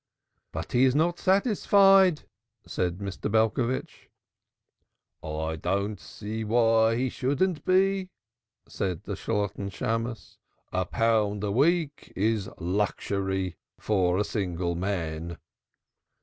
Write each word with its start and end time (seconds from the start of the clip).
"But 0.51 0.71
he 0.71 0.85
is 0.85 0.95
not 0.95 1.19
satisfied," 1.19 2.23
said 2.65 2.97
Mr. 2.97 3.31
Belcovitch. 3.31 4.09
"I 5.23 5.55
don't 5.57 5.99
see 5.99 6.43
why 6.43 6.95
he 6.95 7.07
shouldn't 7.07 7.63
be," 7.65 8.09
said 8.67 9.03
the 9.03 9.15
Shalotten 9.15 9.69
Shammos. 9.69 10.39
"A 10.73 10.85
pound 10.87 11.43
a 11.43 11.51
week 11.51 12.11
is 12.15 12.49
luxury 12.57 13.57
for 13.77 14.17
a 14.17 14.23
single 14.23 14.73
man." 14.73 15.37